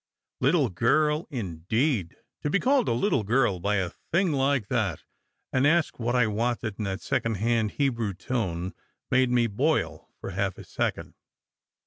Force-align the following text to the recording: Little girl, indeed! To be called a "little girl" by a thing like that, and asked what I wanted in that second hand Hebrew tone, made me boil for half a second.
Little 0.39 0.69
girl, 0.69 1.27
indeed! 1.29 2.15
To 2.41 2.49
be 2.49 2.59
called 2.59 2.89
a 2.89 2.91
"little 2.91 3.21
girl" 3.23 3.59
by 3.59 3.75
a 3.75 3.91
thing 4.11 4.31
like 4.31 4.65
that, 4.69 5.03
and 5.53 5.67
asked 5.67 5.99
what 5.99 6.15
I 6.15 6.25
wanted 6.25 6.79
in 6.79 6.85
that 6.85 7.01
second 7.01 7.35
hand 7.35 7.73
Hebrew 7.73 8.15
tone, 8.15 8.73
made 9.11 9.29
me 9.29 9.45
boil 9.45 10.09
for 10.19 10.31
half 10.31 10.57
a 10.57 10.63
second. 10.63 11.13